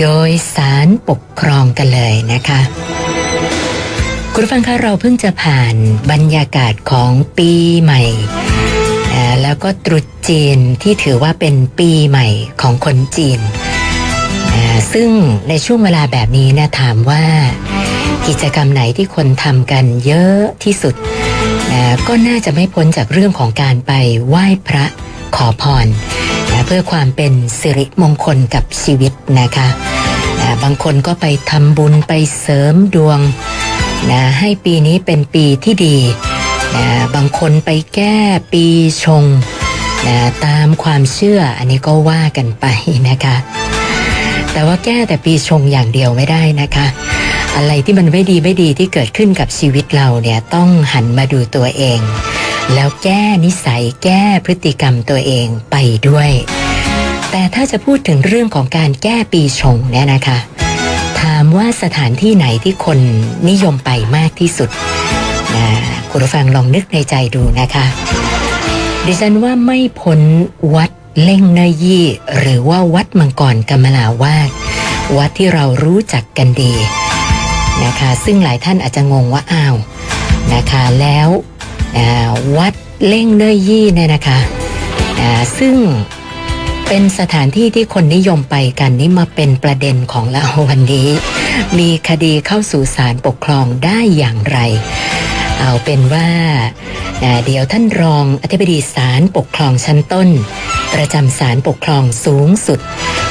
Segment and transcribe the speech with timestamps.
[0.00, 2.60] โดยสารปกครองกันเลยนะคะ
[4.34, 5.74] คุณฟังคะเราเพิ่งจะผ่าน
[6.10, 8.02] บรรยากาศของปีใหม่
[9.42, 12.26] แล้วก็ตรุษจีนที่ถือว่าเป็นปีใหม่
[12.62, 13.40] ของคนจีน
[14.92, 15.10] ซึ่ง
[15.48, 17.24] ในช่วงเวลาแบบนี้นะถามว่า
[18.26, 20.94] กิจกรรมไหนที่คนทำกันเยอะที่สุด
[22.08, 23.92] ก็น่าจะไม่พ้นจากเรื่องของการไป
[24.28, 24.84] ไหว้พระ
[25.36, 25.86] ขอพร
[26.70, 29.68] เพื่อความเป็นสิริมงคลกับชีวิตนะคะ
[30.62, 33.20] บางคนก็ไปทำบุญไปเสริมดวง
[34.10, 35.96] นะให้ปีนี้เป็นปีที่ดี
[36.76, 38.16] นะบางคนไปแก้
[38.52, 38.66] ปี
[39.04, 39.24] ชง
[40.06, 40.16] นะ
[40.46, 42.66] ตามความเชื่ออันนี้ก็ว่ากันไป
[43.08, 43.36] นะคะ
[44.52, 46.86] แต่ว่าแก้แต่ปีชงอย่างเดียวไม่ได้นะคะ
[47.56, 52.00] อะไรที่มันไม่ดีไม่ดีที่เกิดขึ้นกับชีวิตเราเนี่ยต้องหันมาดูตัวเอง
[52.74, 55.76] แล้วแก้นิสัยแก้พฤติกรรมตัวเองไป
[56.08, 56.30] ด้วย
[57.30, 60.38] แต่ถ้าจะพูดถึงเรื่องของการแก้ปีชงเนี่ยนะคะ
[61.20, 62.98] ถามว่าสถานที่ไหนที่คน
[63.48, 64.70] นิยมไปมากที่สุด
[65.56, 65.68] นะ
[66.10, 67.86] คุณผู้ฟังลองนึกในใจดูนะคะ
[69.06, 70.20] ดิฉันว่าไม่พ้น
[70.74, 70.90] วัด
[71.22, 72.04] เล่งเนยี่
[72.38, 74.50] หรือว่าวัดมังกรกำมลาวาด
[75.16, 76.72] วัดที่เรารู้จักกันดี
[77.84, 79.76] นะคะ ซึ่งหลายท่านอาจจะงงว่าอ้าว
[80.54, 81.28] นะคะแล้ว
[82.58, 82.74] วัด
[83.06, 84.38] เล่งเนยยี่เนี่ยนะคะ
[85.58, 85.74] ซึ่ง
[86.88, 91.08] เป็นสถานที่ที่คนนิยมไปกันนี่มาเป็นประเด็นของเราวันนี้
[91.78, 94.58] มีคดีเข้าสู่ศาลปกครองได้อย่างไร
[95.58, 96.30] เอาเป็นว่า
[97.44, 100.28] เดี๋ยวท่านรองอธิบดีศาลปกครองชั้นต้น
[100.94, 102.80] ประจำศาลปกครองสูงสุด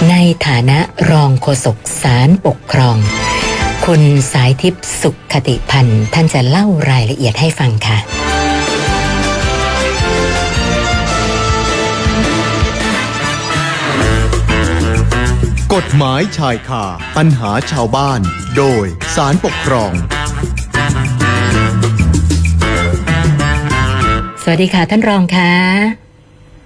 [0.09, 0.15] ใน
[0.47, 0.79] ฐานะ
[1.11, 2.97] รองโฆษกศาลปกครอง
[3.85, 7.97] คุณสายทิพย์สุขคติพันธ์ท่านจะเล่ารายละเอียดให้ฟังค่ะ
[15.77, 16.83] กฎหมายชายคา
[17.17, 18.19] ปัญหาชาวบ้าน
[18.57, 19.91] โดยสารปกครอง
[24.43, 25.51] สวัสดีค่ะท่านรองค่ะ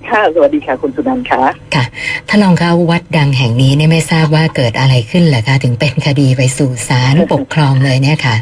[0.10, 1.44] ค่ะสวัสดีค่ะคุณสุนันท์ค่ะ
[1.76, 1.86] ค่ะ
[2.28, 8.36] ท่านรองคะวัดดังแห่งนี้เนี่ยไม่ทราบว่าเกิดอะไรขึ้นเหรอคะถึงเป็นคดีไปสู่ศาลปกครองเลยเนี่ยค่ะ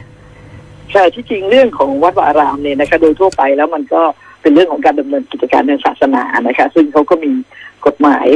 [0.92, 4.02] ใช่ที่จริงเรื่องของวัดวาอารามเนี่ยนะคะ โดยทั่วไปแล้วมันก็
[4.42, 7.32] เป็นเรื่องของการดำเนินกิจการในศาสนานะคะ ซึ่งเขาก็มี
[7.86, 8.28] กฎหมาย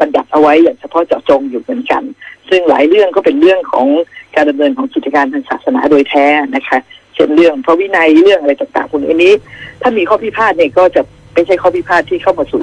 [0.00, 2.02] บัญญัติเอาไว้อย่างเฉพาะเจาะจงอยู่เหมือนกัน
[2.48, 3.86] ซึ่งหลายเรื่องก็เป็นเรื่องของ
[4.34, 6.26] การดำเนินของกิจการทางศาสนาโดยแท้
[6.56, 6.78] นะคะ
[7.14, 9.34] เช่นเรื่องพระวินัยเรื่องอะไรต่างๆพวกนี้
[9.82, 11.02] ถ้ามีข้อพิพาทเนี่ยก็จะ
[11.34, 12.62] ไม่ใช่ข้อพิพาทที่เข้ามาสู่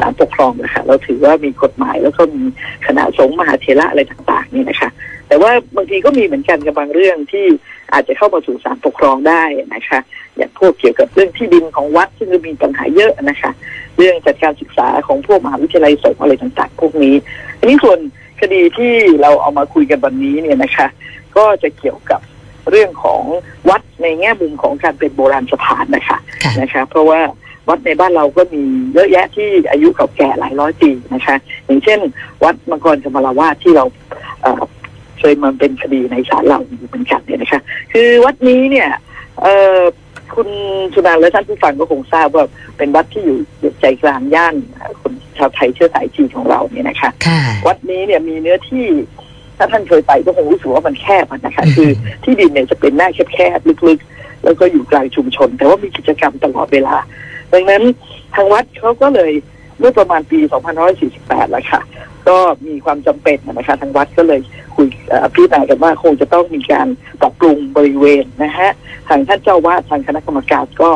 [0.00, 2.42] ศาลปกครองนะคะเราถือว่ามีกฎหมายแล้วก็มี
[2.86, 4.90] คณะสงฆ์มหาเถระอะไรต่างๆนี่นะคะ
[5.28, 7.46] แต่ว่าบางทีก็มีเหมือนกันกับบางเรื่องที่
[7.92, 9.42] อาจจะเข้ามาสู่ศาลปกครองได้
[9.74, 9.98] นะคะ
[10.36, 13.50] อย่างพวกเกี่ยวกับเรื่องที่ดินของวัดซึ่งมีปัญหาเยอะนะคะ
[13.98, 17.14] เรื่องจัดการศึกษาของพวกมหาวิทยาลัยสงฆ์อะไรต่างๆ พวกนี้
[17.58, 17.98] อันนี้ส่วน
[18.40, 18.92] คดีที่
[19.22, 20.86] เราเอามาคุยกันวันนี้เนี่ยนะคะ
[21.36, 22.20] ก็จะเกี่ยวกับ
[22.70, 23.22] เรื่องของ
[23.70, 26.18] วัดในแง่มุมของการเป็นโบราณสถานนะคะ
[26.60, 27.20] นะคะ เพราะว่า
[27.68, 28.62] วัดในบ้านเราก็มี
[28.94, 31.36] เยอะแยะที่อายุเก่าแก่หลายร้อยปีนะคะ
[31.66, 32.00] อย่างเช่น
[32.44, 33.84] วัดมังกรธรรมราวาสที่เรา
[35.18, 37.60] เคยมาเป็นคดีในศาลเราอยู่เหมือนกันเนี่ยนะคะ
[37.92, 38.88] คือวัดนี้เนี่ย
[39.42, 40.48] เคุณ
[40.94, 42.44] สุนันและท่านผู้ฟังก็คงทราบว่า
[42.76, 43.38] เป็นวัดที่อยู่
[43.80, 44.54] ใจกลางย่าน
[45.00, 47.10] คนชาวไทยเชื้อสายจีนของเราเนี่ยนะคะ
[47.66, 48.86] วัดนี้เนี่ยมีเนื้อที่
[49.58, 51.90] ถ้าท่านเคยไปก็คงรู้สึกว่ามันแคบนะคะ คือ
[52.24, 56.96] ที่ดินเนี่ยจะเป็นหน้าแคบๆลึกๆ แล้วก็อยู่กลางชุมชน แต่ว่ามีกิจกรรมตลอดเวลา
[57.52, 57.82] ดังนั้น
[58.34, 59.32] ทางวัดเขาก็เลย
[59.78, 60.38] เมื่อประมาณปี
[60.94, 61.80] 2548 แล้วค่ะ
[62.28, 64.40] ก็มีความจำเป็นนะคะทางวัดก็เลย
[64.74, 64.86] คุย
[65.34, 66.88] พิจารณากันว่าคงจะต้องมีการ
[67.20, 68.70] ปรับปรุงบริเวณนะฮะ
[69.08, 70.90] ทางท่านเจ้าวาดทางคณะกรรมการก็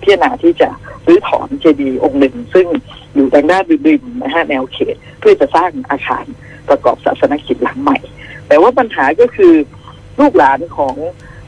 [0.00, 0.68] พิจารณาที่จะ
[1.06, 2.66] รื้อถอนเจดีย์องค์หนึ่ง ซึ่ง
[3.14, 6.24] อยู่ทางด้านริมนะฮะแนวเขต เพื่อจะสร้างอาคาร
[6.68, 7.98] ประกอบศาสนกิจหลังใหม่
[8.48, 9.54] แต่ว่าปัญหาก็คือ
[10.20, 10.94] ลูกหลานของ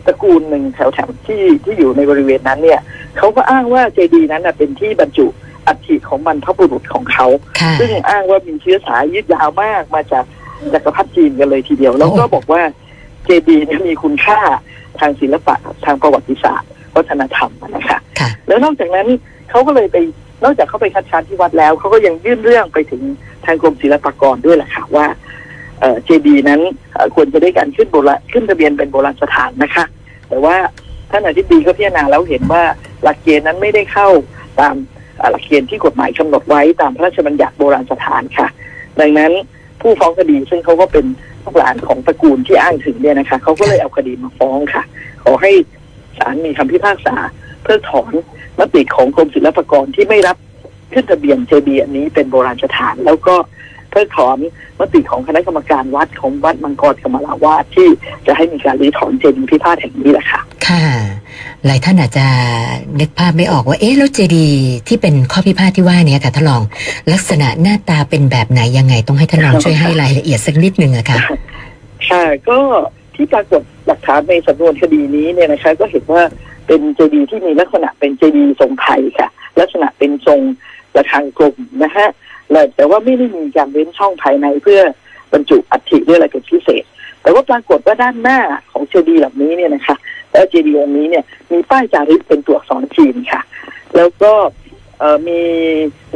[0.06, 2.80] ตระกูลหนึ่งแถวๆที่ที่อยู่ในบริเวณนั้นเนี่ย
[3.18, 5.26] เขาก็อ้างว่าเจดีย์นั้นเป็นที่บรรจุ
[5.69, 7.27] อัฐิของบรรพบุรุษของเขา
[7.78, 10.25] ซึ่งอ้างว่ามีเชื้อสายยืดยาวมากมาจาก
[10.72, 12.63] จักรพรรดิจีนกันเลยทีเดียว แล้วก็บอกว่า
[13.24, 14.39] เจดีย์มีคุณค่า
[14.98, 15.54] ทางศิลปะ
[15.84, 17.98] ทางประวัติศาสตร์ วัฒนธรรมนะคะ
[18.47, 19.09] แล้วนอกจากนั้น
[19.51, 19.97] เขาก็เลยไป
[20.45, 23.03] นอกจากเขาไปคัดค้านที่วัดแล้วเขาก็ยังยื่นเรื่องไปถึง
[23.47, 25.07] ทางกรมศิลปากรด้วยแหละค่ะว่า
[26.04, 26.60] เจดีนั้น
[27.15, 29.84] ควรจะได้การขึ้นโบราณขึ้นทะเบียนเป็นโบราณสถานนะคะ
[30.28, 30.57] แต่ว่า
[31.10, 32.62] ท่านอธิบดีก็พิจารณาแล้วเห็นว่า
[33.03, 34.09] หลักเกณฑ์นั้นไม่ได้เข้า
[34.60, 34.74] ตาม
[35.30, 38.48] หลักเกณฑ์ที่กฎหมายกำหนดไว้ตามพระราชบัญญัติโบราณสถานค่ะ
[39.01, 39.33] ดังนั้น
[39.80, 41.04] ผู้ฟ้องคดีซึ่งเขาก็เป็น
[41.45, 44.83] ลูกหลานของตระกูลที่อ้างถึงเนี่ยนะคะเขาก็เลยเอาคดีมาฟ้องค่ะ
[45.24, 45.53] ขอให้
[46.18, 47.16] ศาลมีคำพิพากษา
[47.63, 48.13] เพื่อถอน
[48.59, 50.36] มติของกรมศิลปากรที่ไม่รับ
[50.92, 53.34] ขึ้นทะเบียนเจดีอันนี้เป็นโบราณสถาน แล้วก็
[53.91, 54.39] เพิกถอน
[54.80, 57.89] มติของคณะกรรมการวัดของวัดมังกรกรรมลาวาสที่
[58.27, 60.84] จะให้มีการรื้อถอนเจดีย์พิพาทแห่งนี้แหละค่ะค่ะ
[61.66, 62.27] หลายท่านอาจจะ
[63.01, 64.47] นึกภาพไม่ออกว่าเอ๊ะแล้วเจดี
[64.89, 66.63] ที่เป็นข้อพิพาทที่ว่าเนี้ค่ะท่านรอง
[67.13, 71.18] ลักษณะหน้าตาเป็นแบบไหนยังไงต้องให้ท่านรองช่วยให้รายละเอียดสักนิดหนึ่งอะค่ะ
[72.09, 72.59] ค่ะก็
[73.15, 76.22] ที่ปรากฏหลักฐานในสำนวนคดีนี้เนี่ยนะคะ ก็เห็นว่า
[76.66, 79.28] เป็นเจดีที่มีลักษณะเป็นเจดีทรงไทยค่ะ
[79.60, 80.41] ลักษณะเป็นทรง
[80.97, 82.09] ระฆังกลมนะฮะ
[82.77, 84.80] แต่ว่าไม่ได้มีการเว้นช่องภายในเพื่อ
[85.33, 86.84] บรรจุอัฐิด้วยอะไรเป็นพิเศษ
[87.22, 88.39] แต่ว่าปรากฏว่าด้านหน้า
[88.72, 89.97] ของเจดีเหล่านี้เนี่ยนะคะ
[90.36, 93.42] แล้วเจดีย์องค์นี้เนี่ยมีป้ายจารึกเป็นตัวอักษรจีนค่ะ
[93.97, 94.33] แล้วก็
[94.98, 95.41] เอ่อมี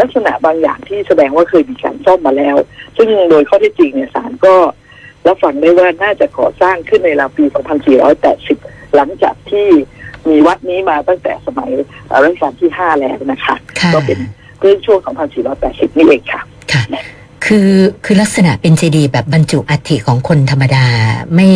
[0.00, 2.56] ลักษณะบางอย่างที่แสดงว่าเคยมีการซ่อมมาแล้ว
[2.96, 4.54] ซึ่งโดยข้อเท็จจริงเนี่ยศาลก็
[5.26, 7.44] รับฟังได้ว่าน่าจะก่อสร้างขึ้นในราวปี
[8.18, 9.68] 2480 หลังจากที่
[10.28, 11.70] มีวัดนี้มาตั้งแต่สมัย
[12.08, 14.18] เอ่อรัชกาลที่ 5 แล้วนะคะค่ะก็เป็น
[14.60, 14.98] เรื่องช่วง
[15.48, 16.82] 2480 นี่เองค่ะค่ะ
[17.46, 17.70] คือ
[18.04, 20.84] คือลักษณะเป็นเจดีย์แบบบรรจุอัฐิของคนธรรมดา
[21.34, 21.50] ไม่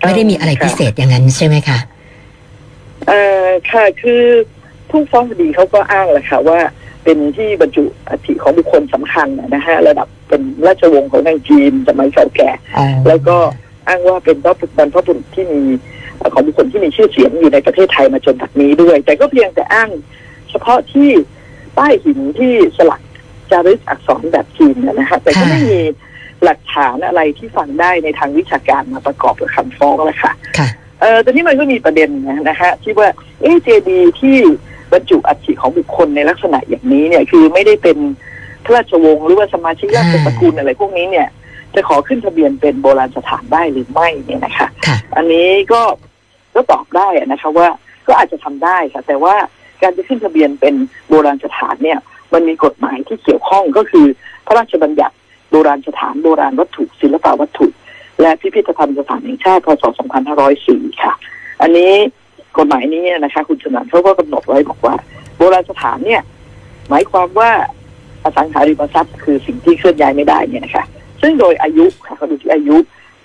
[0.00, 1.78] ไม่ได้มีอะไรพิเศษอย่างนั้นใช่ไหมคะ
[3.08, 4.22] เอ่อค่ะคือ
[4.90, 6.60] ผู้ฟ้องคดีเขาก็อ้างแหละค่ะว่า
[7.04, 13.36] เป็นที่บรรจุอัฐิของบุคคลสำคัญนะฮะระดับเป็นราชวงศ์ของทางจีนสมัยเก่าแก่อ๋อแล้วก็
[13.88, 15.62] อ้างว่าเป็นพระบรรพบุรุษที่มี
[16.18, 19.90] เอ่อของบุคคลที่มีชื่อเสียงอยู่ในประเทศไทยมาจนบัดนี้ด้วย แต่ก็เพียงแต่อ้าง
[20.50, 21.10] เฉพาะที่
[21.78, 23.02] ป้ายหินที่สลัก
[23.50, 25.80] จารึกอักษรแบบจีนนะนะฮะแต่ก็ไม่มี
[26.44, 30.68] หลักฐานอะไรที่ฟังได้ในทางวิชาการมาประกอบกับคำฟ้องเลยค่ะค่ะ
[31.02, 33.08] เออตอนนี้มันก็มีประเด็นนะนะฮะที่ว่า
[33.42, 34.36] เอเจดีที่
[34.92, 37.98] บรรจุอัฐิของบุคคลในลักษณะอย่างนี้เนี่ยคือไม่ได้เป็น
[38.64, 41.28] พระราชวงศ์หรือว่าสมาชิกราชตระกูลอะไรพวกนี้เนี่ย
[41.74, 45.82] จะขอขึ้นทะเบียนเป็นโบราณสถานได้หรือไม่เนี่ยนะคะค่ะอันนี้ก็
[46.54, 47.68] ก็ตอบได้อะนะคะว่า
[48.06, 49.34] ก็อาจจะทำได้ค่ะแต่ว่า
[49.82, 50.74] การจะขึ้นทะเบียนเป็น
[51.08, 51.98] โบราณสถานเนี่ย
[52.32, 54.06] มันมีกฎหมายที่เกี่ยวข้องก็คือ
[54.46, 55.14] พระราชบัญญัติ
[55.50, 57.66] โบราณสถานโบราณวัตถุศิลปวัตถุ
[58.20, 59.84] และพิพิธภัณฑ์สถานแห่งชาติพศ
[60.42, 61.12] 2504 ค่ะ
[61.62, 61.92] อันนี้
[62.58, 64.94] กฎหมายนี้นะคะ คุณชนันเขาก็กำหนดไว้บอกว่า
[65.36, 66.22] โบราณสถานเนี่ย
[66.88, 67.50] หมายความว่า
[68.24, 70.84] อสังหาริมทรัพย์คือสิ่งที่เคลื่อนย้ายไม่ได้เนี่ยนะคะ
[71.20, 72.76] ซึ่งโดยอายุค่ะเขาดูที่อายุ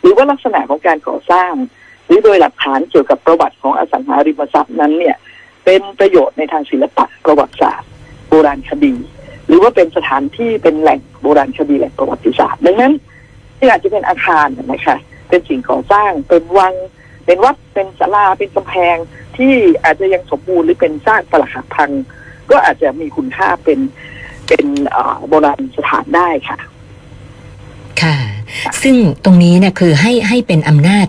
[0.01, 1.51] หรือว่าลักษณะของการก่อสร้าง
[2.06, 5.16] หรือโดยหลักฐานเกี่ยวกับประวัติของอสังหาริมทรัพย์นั้นเนี่ย
[5.66, 7.88] เป็นประโยชน์ในทางศิลปะประวัติศาสตร์
[8.30, 8.94] โบราณคดี
[9.48, 12.94] หรือว่าเป็นสถานที่เป็นแหล่งโบราณคดีแหล่งประวัติศาสตร์ ดังนั้น
[13.57, 14.98] ที่อาจจะเป็นอาคารนะคะ
[15.30, 16.74] เป็นสิ่งก่อสร้างเป็นวัง
[17.25, 18.98] เป็นวัดเป็นศาลาเป็นกำแพง
[19.38, 21.92] ที่อาจจะยังสมบูรณ์หรือเป็นซากปรักหักพัง
[22.51, 23.80] ก็อาจจะมีคุณค่าเป็น
[24.48, 26.57] เป็นเอ่อโบราณสถานได้ค่ะ
[28.01, 28.18] ค่ะ
[28.81, 31.07] ซึ่งตรงนี้เนี่ยคือให้ให้เป็นอำนาจ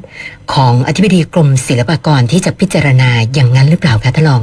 [0.55, 4.43] ของอธิบดีกรมศิลปากรที่จะพิจารณาอย่างนั้นหรือเปล่าคะท่านรอง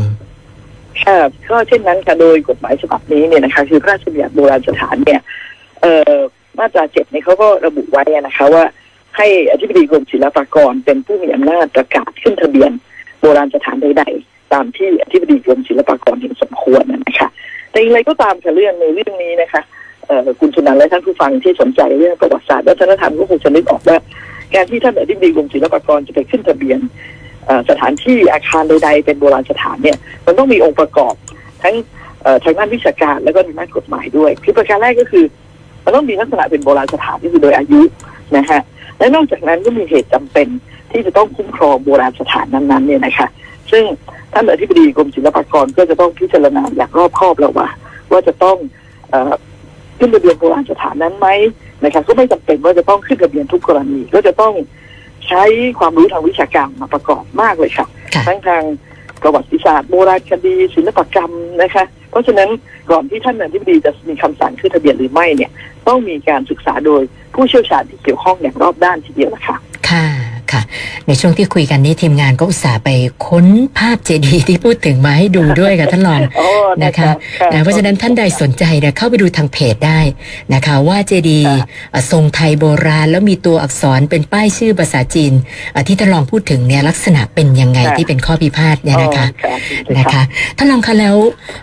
[1.03, 1.17] ค่ะ
[1.49, 5.21] ก็เช่นนั้นค่ะโดยกฎหมายฉบับนี้เนี่ยนะคะ คือพระราชบัญญัติโบราณสถานเนี่ย
[5.81, 6.15] เอ่อ
[6.59, 8.63] มาตราเจ็ดเนี่ยเขาก็ระบุไว้นะคะว่า
[9.17, 12.71] ให้อธิบดีกรมศิลปากรเป็นผู้มีอำนาจประกาศขึ้นทะเบียน
[13.19, 17.29] โบราณสถานใดๆ ตามที่อธิบดีกรมศิลปากรเห็นสมควรนะคะ
[17.71, 19.61] แต่อย่างไรก็ตามค่ะเรื่องในเรื่องนี้นะคะ
[20.39, 23.97] คุณชนันและท่านผู้ฟังที่สนใจเรื่องประวัติศาสตร์วัฒนธรรมก็คงจะนึกออกว่า
[24.53, 26.79] การที่ท่านอธิบดีกรมศิลปากรจะไปขึ้นทะเบียน
[27.69, 31.13] สถานที่อาคารใด ๆ เป็นโบราณสถานเนี่ยมันต้องมีองค์ประกอบ
[31.63, 31.75] ทั้ง
[32.43, 35.25] ทางด้านวิชาการแล้วก็ทางด้านกฎหมายด้วยคือประการแรกก็คือ
[35.85, 37.81] มันต้องมีลักษณะเป็นโบราณสถานที่คือโดยอายุ
[38.37, 38.61] นะฮะ
[38.97, 40.47] และนอกจากนั้นก็มีเหตุจำเป็น
[40.91, 43.27] ที่จะต้องคุ้มครองโบราณสถานนั้นๆเนี่ยนะคะ
[43.71, 43.83] ซึ่ง
[44.33, 47.69] ท่านอธิบดีกรมศิลปากรก็จะต้องพิจารณาอย่างรอบคอบแล้วว่า
[48.11, 48.57] ว่าจะต้อง
[49.09, 49.33] เอ่อ
[49.97, 51.27] ขึ้นทะเบียนโบราณสถานนั้นไหม
[51.83, 54.53] นะคะก็ไม่จำเป็นว่าจะต้องขึ้นทะเบียนทุกกรณี ก็จะต้อง
[55.27, 55.43] ใช้
[55.79, 58.63] ความรู้ทางวิชาการมาประกอบมากเลยค่ะค่ะทั้งทาง
[59.21, 62.49] ประวัติศาสตร์โบราณคดีศิลปกรรมนะคะ เพราะฉะนั้น
[62.91, 65.51] ก่อนที่ท่านอธิบดีจะมีคำสั่งขึ้นทะเบียนหรือไม่เนี่ย
[65.87, 67.01] ต้องมีการศึกษาโดย
[67.33, 69.74] ผู้เชี่ยวชาญที่เกี่ยวข้องอย่างรอบด้านทีเดียวนะคะค่ะค่ะ
[71.07, 72.89] ในช่วงที่คุยกันนี้ทีมงานก็อุตส่าห์ไป
[73.27, 73.45] ค้น
[73.77, 76.47] ภาพเจดีย์ที่พูดถึงมาให้ดูด้วยค่ะท่านรองโอ้
[76.83, 79.99] นะคะค่ะนะเพราะฉะนั้นท่านใดสนใจเนี่ยเข้าไปดูทางเพจได้
[80.53, 81.57] นะคะ ว่าเจดีย์ค่ะ
[81.93, 85.33] อะทรงไทยโบราณ แล้วมีตัวอักษรเป็นป้ายชื่อภาษาจีน
[85.75, 90.21] อะที่ท่านรองพูดถึงเนี่ยลักษณะเป็นยังไงที่เป็นข้อพิพาทเนี่ยนะคะอ๋อค่ะนะคะ
[90.57, 91.15] ท่านรองคะแล้ว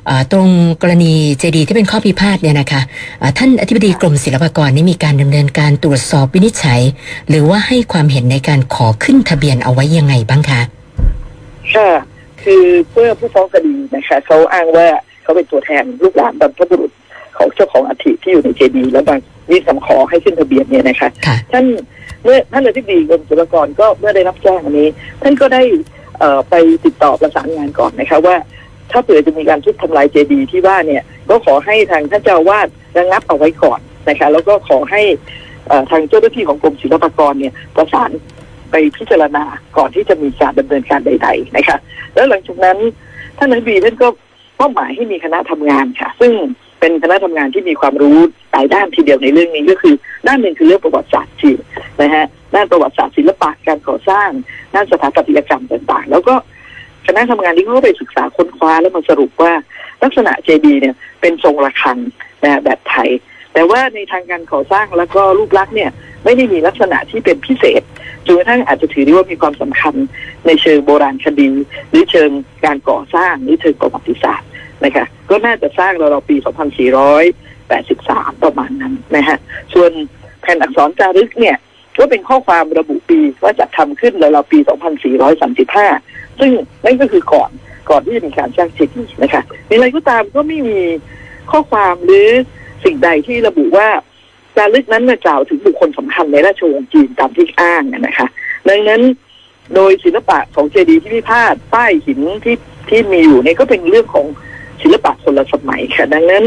[0.07, 0.49] เอ่อตรง
[0.83, 2.81] กรณีเจดีย์ที่เป็นข้อพิพาทเนี่ยนะคะ
[3.21, 6.81] เอ่อท่านอธิบดีกรมศิลปากรนี่มีการดำเนินการตรวจสอบวินิจฉัย
[7.29, 10.61] หรือว่าให้ความเห็นในการขอขึ้นทะเบียนเอาไว้ยังไงบ้างคะ
[11.75, 11.91] ค่ะ
[12.43, 14.87] คือเพื่อผู้ฟ้องคดีนะคะเขาอ้างว่า
[15.23, 16.93] เขาเป็นตัวแทนลูกหลานบรรพบุรุษ
[17.39, 19.19] ของเจ้าของอัฐิที่อยู่ในเจดีย์แล้วบาง
[19.51, 21.65] ยื่นคำขอให้ขึ้นทะเบียนเนี่ยนะคะค่ะท่าน
[22.23, 24.89] เมื่อท่านอธิบดีกรมศิลปากรก็เมื่อได้รับแจ้งอันนี้
[25.23, 25.63] ท่านก็ได้
[26.19, 28.37] เอ่อไปติดต่อประสานงานก่อนนะคะว่า
[28.91, 35.03] ถ้าเผื่อจะมีการทุบทำลายเจดีย์ที่ว่าเนี่ยก็ขอให้ทางท่านเจ้าอาวาดระงับเอาไว้ก่อนนะคะ แล้วก็ขอให้
[35.91, 38.11] ทางเจ้าหน้าที่ของกรมศิลปากรเนี่ยประสาน
[38.73, 39.45] ไปพิจารณา
[39.77, 41.79] ก่อนที่จะมีการดำเนินการใด ๆ นะคะ
[42.15, 42.79] แล้วหลังจากนั้น
[43.39, 44.09] ท่านนายบีท่านก็
[44.59, 46.33] มอบหมายให้มีคณะทำงานค่ะ ซึ่ง
[46.81, 48.19] เป็นคณะทำงานที่มีความรู้
[48.53, 49.95] หลายด้านทีเดียวในเรื่องนี้ก็คือ
[50.27, 51.59] ด้านหนึ่งคือเรื่องประวัติศาสตร์จีน
[52.01, 52.25] นะฮะ
[52.55, 54.29] ด้านประวัติศาสตร์ศิลปะการก่อสร้าง
[54.75, 56.35] ด้านสถาปัตยกรรมต่างๆ แล้วก็
[57.07, 59.53] คณะทำงานที่เขาไปศึกษาค้นคว้าแล้วมาสรุปว่า
[60.03, 61.99] ลักษณะเจดีย์เนี่ยเป็นทรงระฆัง
[62.45, 63.11] นะแบบไทย
[63.53, 65.91] แต่ว่าในทางการก่อสร้างแล้วก็รูปลักษณ์เนี่ย
[66.25, 67.83] ไม่ได้มีลักษณะที่เป็นพิเศษ
[68.27, 69.95] จนกระทั่งอาจจะถือได้ว่ามีความสำคัญ
[70.47, 71.51] ในเชิงโบราณคดี
[71.91, 72.31] หรือเชิง
[72.65, 74.49] การก่อสร้างหรือเชิงประวัติศาสตร์
[74.85, 76.37] นะคะก็น่าจะสร้างเราเราปี
[77.25, 79.39] 2483 ประมาณนั้นนะฮะ
[79.75, 79.91] ส่วน
[80.43, 81.57] แผ่นอักษรจารึกเนี่ย
[81.99, 84.59] ก็เป็นข้อความระบุปีว่าจะทำขึ้นราเราปี
[85.89, 86.51] 2435 ซึ่ง
[86.85, 87.51] นั่นก็คือก่อน
[87.91, 90.79] ก่อนที่จะมีการสร้างเจดีย์นะคะในอะไรก็ตามก็ไม่มี
[91.51, 92.29] ข้อความหรือ
[92.85, 93.89] สิ่งใดที่ระบุว่า
[94.57, 98.27] จารึกนั้นกล่าวถึงบุคคลสำคัญในราชวงศ์จีนตามที่อ้างนะคะ
[98.69, 99.01] ดังนั้น
[99.75, 102.57] โดยศิลปะของเจดีย์ที่พิพาทป้ายหินที่
[102.89, 104.27] ที่มีอยู่เนี่ยก็เป็นเรื่องของ
[104.83, 106.45] ศิลปะคนละสมัยค่ะ ดังนั้น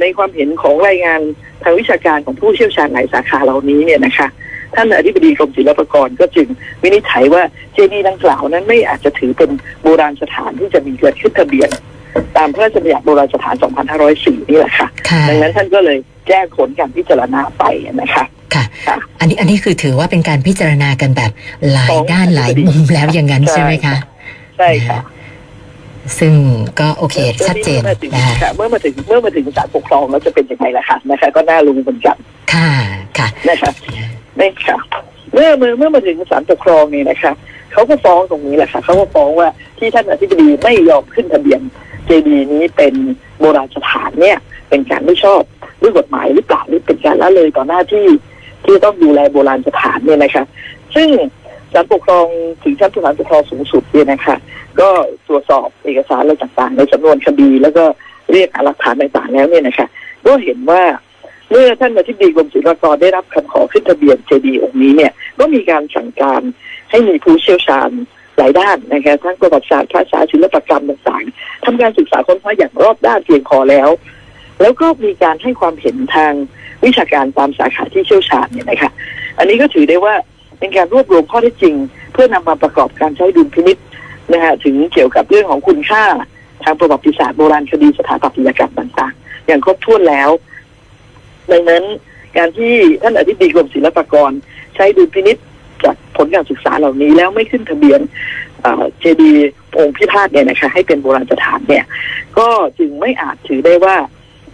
[0.00, 1.20] ในความเห็นของรายงาน
[1.62, 4.28] ทางวิชาการของผู้เชี่ยวชาญหลายสาขาเหล่านี้เนี่ยนะคะ
[4.74, 6.46] ท่านอธิบดีกรมศิลปากรก็จึง
[6.82, 7.42] วินิจฉัยว่า
[7.74, 9.50] เจดีย์ดังกล่าวนั้นไม่อาจจะถือเป็น
[9.82, 11.70] โบราณสถานที่จะมีเกิดขึ้นทะเบียน
[12.36, 13.54] ตามพระราชบัญญัติโบราณสถาน
[14.02, 14.88] 2504 นี่แหละค่ะ
[15.28, 15.98] ดังนั้นท่านก็เลย
[16.28, 17.64] แจ้งผลการพิจารณาไป
[18.00, 18.64] นะคะค่ะ
[19.20, 21.30] อันนี้อันนี้คือถือว่าเป็นการพิจารณากันแบบ
[21.72, 23.94] หลายด้านหลายมุมแล้วอย่างนั้นใช่ไหมคะ
[24.58, 24.98] ใช่ค่ะ
[26.18, 26.34] ซึ่ง
[26.80, 27.16] ก็โอเค
[27.46, 27.80] ชัดเจน
[28.14, 32.16] นะคะเมื่อมาถึงเมื่อมาถึงศาลปกครองแล้วจะเป็นยังไงล่ะคะนะคะ ก็น่ารู้เหมือนกัน
[32.52, 32.70] ค่ะ
[33.18, 33.72] ค่ะนะคะ
[34.36, 34.78] ไม่ค่ะ
[35.32, 37.32] เมื่อเมื่อเมื่อมาถึงศาลปกครองนี่นะคะ
[37.72, 41.60] เขาก็ฟ้องตรงนี้แหละค่ะเขาก็ฟ้องว่าที่ท่านอธิบดีไม่ยอมขึ้นทะเบียน
[42.06, 42.94] เจดีนี้เป็น
[43.38, 45.42] โบราณสถานเนี่ย เป็นการไม่ชอบ
[45.80, 48.06] ด้วยกฎหมายหรือเปล่าหรือเป็นการละเลยต่อหน้าที่
[48.64, 50.44] ที่ต้องดูแลโบราณสถานเนี่ยนะคะ
[50.94, 51.08] ซึ่ง
[51.72, 52.26] ศาลปกครอง
[52.62, 54.36] ถึงชั้นศาลปกครองสูงสุดเนี่ยนะคะ
[54.80, 54.88] ก็
[55.28, 57.84] ตรวจสอบเอกสารอะไรต่างๆ ในจำนวนคดี แล้วก็
[58.32, 59.86] เรียกหลักฐานต่างๆแล้วเนี่ยนะคะ
[60.26, 60.82] ก็เห็นว่า
[61.50, 66.42] เมื่อท่านอธิบดีกรมศิลปากรได้รับคำขอขึ้นทะเบียนเจดีย์องค์นี้เนี่ยก็มีการสั่งการ
[66.90, 67.90] ให้มีผู้เชี่ยวชาญ
[68.36, 73.88] หลายด้านนะคะทั้งประวัติศาสตร์ภาษาศิลปกรรมต่างๆทำการศึกษาค้นคว้าอย่างรอบด้านเพียงพอแล้ว
[74.60, 76.32] แล้วก็มีการให้ความเห็นทาง
[76.84, 78.90] วิชาการตามสาขาที่เชี่ยวชาญเนี่ยนะคะ
[79.38, 80.14] อันนี้ก็ถือได้ว่า
[80.58, 81.74] เป็นการรวบรวมข้อเท็จจริง
[82.12, 83.78] เพื่อนำมาประกอบการใช้ดุลพินิษ
[84.32, 86.04] นะฮะถึงเกี่ยวกับเรื่องของคุณค่า
[86.64, 90.30] ทางประวัติศาสตร์โบราณคดีสถาปัตยกรรมต่าง ๆ อย่างครบถ้วนแล้ว
[91.52, 91.84] ดังนั้น
[92.36, 94.30] การที่ท่านอธิบดีกรมศิลปากร
[94.74, 95.36] ใช้ดุลพินิษ
[95.84, 98.00] จากผลการศึกษาเหล่านี้แล้วไม่ขึ้นทะเบียน
[98.98, 99.32] เจดี
[99.78, 101.84] องค์พิพาทเนี่ยนะคะให้เป็นโบราณสถานเนี่ย
[102.38, 102.48] ก็
[102.78, 103.96] จึงไม่อาจถือได้ว่า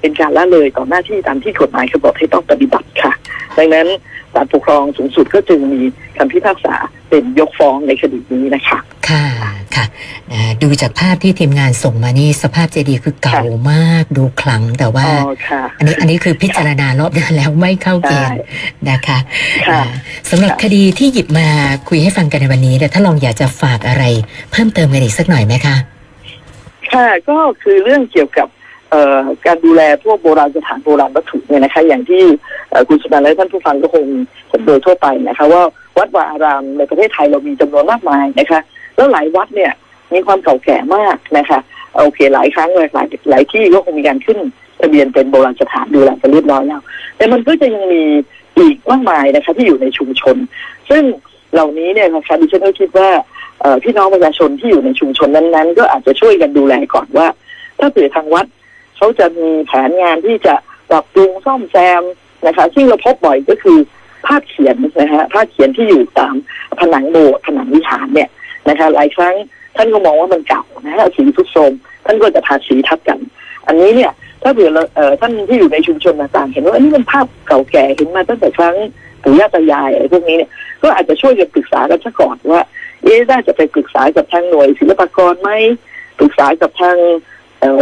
[0.04, 3.12] เป็นการละเลยต่อหน้าที่ตามที่กฎหมายกำหนดให้ต้องปฏิบัติค่ะ
[3.56, 3.86] ดังนั้น
[4.34, 5.80] ศาลปกครองสูงสุดก็จึงมี
[6.16, 6.74] คำพิพากษา
[7.08, 9.26] เป็นยกฟ้องในคดีนี้นะคะ ค่ะ
[9.74, 9.84] ค่ะ
[10.62, 13.42] ดูจากภาพที่ทีมงานส่งมานี่สภาพเจดีย์คือเก่า
[13.72, 15.06] มากดูคลังแต่ว่า
[15.78, 18.38] อันนี้อันนี้คือพิจารณารอบด้านแล้วไม่เข้าเกณฑ์
[18.90, 19.18] นะคะ
[20.30, 21.48] สำหรับคดีที่หยิบมา
[21.88, 24.04] คุยให้ฟังกันในวันนี้เนี่ยถ้าลองอยากจะฝากอะไร
[24.50, 25.76] เพิ่มเติมกันอีกสักหน่อยไหมคะ
[26.92, 28.48] ค่ะก็คือเรื่องเกี่ยวกับ
[29.46, 32.22] การดูแลพวกโบราณสถานโบราณวัตถุเนี่ยนะคะ อย่างที่
[32.88, 34.04] คุณสุนันและท่านผู้ฟังก็คง
[34.66, 35.62] โดยทั่วไปนะคะ ว่า
[35.98, 38.60] วัดวาอารามในประเทศไทยเรามีจำนวนมากมายนะคะ
[38.96, 39.72] แล้วหลายวัดเนี่ย
[40.12, 41.58] มีความเก่าแก่มากนะคะ
[41.96, 44.38] โอเคหลายครั้งเลยหลายหลายที่ก็คงมีการขึ้น
[44.80, 46.80] ทะเบียนเป็นโบราณสถานดูแลกันเรียบร้อยแล้ว
[47.16, 48.04] แต่มันก็จะยังมี
[48.58, 50.36] อีกมากมายนะคะ ที่อยู่ในชุมชน
[50.90, 51.02] ซึ่ง
[51.52, 53.08] เหล่านี้เนี่ยนะคะดิฉันก็คิดว่า
[53.82, 57.26] พี่น้องประชาชนที่อยู่ในชุมชนนั้น ๆ ก็อาจจะช่วยกันดูแลก่อนว่า
[57.78, 58.46] ถ้าเผื่อทางวัด
[59.04, 60.54] เขาจะมีแผนงานที่จะ
[60.90, 62.02] ปรับปรุงซ่อมแซม
[62.46, 63.78] นะคะ ซึ่งเราพบบ่อยก็คือ
[64.26, 66.34] ภาพเขียนนะฮะภาพเขียนที่อยู่ตาม
[66.80, 68.28] ผนังโบสถ์ผนังวิหารเนี่ย
[68.68, 69.34] นะคะ หลายครั้ง
[69.76, 71.72] ท่านก็มองว่ามันเก่านะฮะสีทุกโทม
[72.06, 73.18] ท่านก็จะทาสีทับกัน
[73.66, 78.76] อันนี้เนี่ย ถ้าเผื่อเอ่อท่านที่อยู่ในชุมชนต่างๆ เห็นว่าอันนี้มันภาพเก่าแก่เห็นมาตั้งแต่ครั้ง
[79.22, 80.50] ปู่ย่าตายายอะไรพวกนี้เนี่ย
[80.82, 82.62] ก็อาจจะช่วยกันปรึกษากันซะก่อนว่า
[83.02, 85.50] เอ๊ะน่าจะไปปรึกษากับทางหน่วยศิลปากรไหม
[86.18, 86.96] ปรึกษากับทาง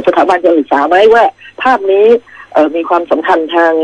[0.06, 1.24] สถาบันการศึกษาไหมว่า
[1.62, 2.06] ภาพนี้
[2.76, 3.74] มีความสำคัญทาง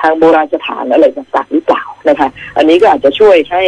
[0.00, 3.62] ทางโบราณสถานอะไรต่างๆหรือเปล่านะคะ อันนี้ก็อาจจะช่วยให้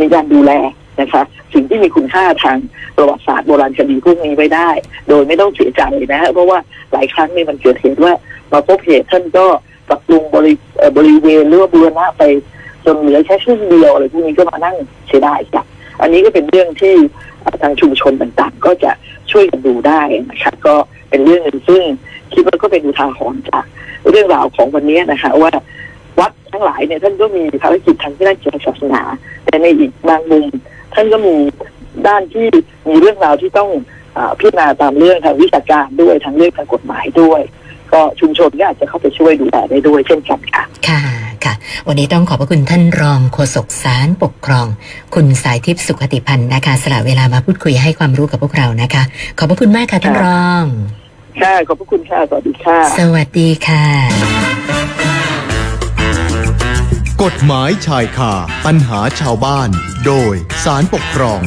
[0.00, 0.52] มีการดูแล
[1.00, 2.58] นะคะ สิ่งที่มีคุณค่าทาง
[2.96, 4.70] ประวัติศาสตร์โบราณคดีพวกนี้ไว้ได้
[5.08, 6.58] โดยไม่ต้องเสียใจนะฮะเพราะว่า
[6.92, 8.12] หลายครั้งนี่มันเกิดเหตุว่า
[8.52, 9.46] มาพบเหตุท่านก็
[9.88, 10.54] ปรับปรุงบริ
[10.96, 12.22] บริเวณหรือว่าบูรณะไป
[12.84, 14.76] จนเหลือแค่ช่วงเดียวอะไรพวกนี้ก็มานั่ง
[15.08, 15.62] เสียดายจ้ะ
[16.02, 16.94] อันนี้ก็เป็นเรื่องที่
[17.62, 18.90] ทางชุมชนต่างๆ ก็จะ
[19.32, 20.74] ช่วยกันดูได้นะคะก็
[21.10, 21.82] เป็นเรื่องหนึ่งซึ่ง
[22.32, 23.64] คิดว่าก็เป็นอุทาหรณ์จาก
[24.10, 25.52] เรื่องราวของวันนี้นะคะ ว่า
[26.20, 29.02] วัดทั้งหลายเนี่ยท่านก็มีภารกิจทางด้านเกี่ยวกับศาสนา
[29.44, 30.46] แต่ในอีกบางมุม
[30.94, 31.34] ท่านก็มี
[32.06, 32.46] ด้านที่
[32.88, 33.70] มีเรื่องราวที่ต้อง
[34.16, 37.40] อพิจารณาตามเรื่องทางวิชาการด้วยทางเรื่องทางกฎหมายด้วย
[37.92, 41.21] ก็ชุมชนก็อาจจะเข้าไปช่วยดูแลได้ด้วยเช่นกันค่ะค่ะ
[41.88, 44.66] วันนี้ต้องขอบพระคุณท่านรองโฆษกสารปกครอง
[45.14, 49.02] คุณสายทิพย์สุขติพันธ์นะคะสละเวลามาพูดคุยให้ความรู้กับพวกเรานะคะ
[49.38, 50.64] ขอบพระคุณมากค่ะท่านรอง
[51.42, 53.84] ค่ะขอบพระคุณค่ะสวัสดีค่ะ สวัสดีค่ะ
[57.22, 58.32] กฎหมายชายคา
[58.66, 59.68] ปัญหาชาวบ้าน
[60.06, 61.40] โดยสารปกครอง